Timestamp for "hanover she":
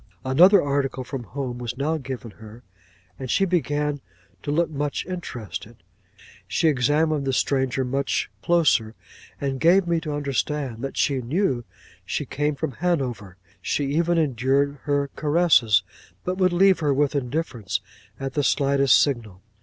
12.71-13.93